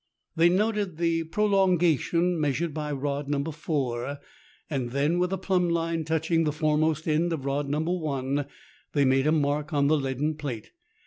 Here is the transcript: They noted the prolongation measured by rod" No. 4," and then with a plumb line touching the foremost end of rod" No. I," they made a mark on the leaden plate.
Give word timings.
They 0.35 0.49
noted 0.49 0.97
the 0.97 1.25
prolongation 1.25 2.41
measured 2.41 2.73
by 2.73 2.91
rod" 2.91 3.29
No. 3.29 3.43
4," 3.43 4.17
and 4.67 4.89
then 4.89 5.19
with 5.19 5.31
a 5.31 5.37
plumb 5.37 5.69
line 5.69 6.05
touching 6.05 6.43
the 6.43 6.51
foremost 6.51 7.07
end 7.07 7.31
of 7.33 7.45
rod" 7.45 7.69
No. 7.69 8.07
I," 8.07 8.45
they 8.93 9.05
made 9.05 9.27
a 9.27 9.31
mark 9.31 9.73
on 9.73 9.89
the 9.89 9.97
leaden 9.97 10.33
plate. 10.37 10.71